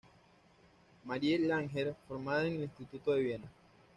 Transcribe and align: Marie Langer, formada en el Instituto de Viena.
Marie 1.05 1.37
Langer, 1.37 1.95
formada 2.07 2.47
en 2.47 2.55
el 2.55 2.63
Instituto 2.63 3.11
de 3.11 3.21
Viena. 3.21 3.45